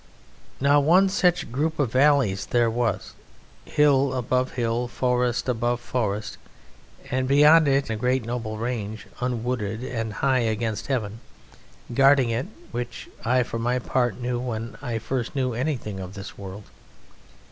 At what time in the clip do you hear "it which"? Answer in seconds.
12.31-13.09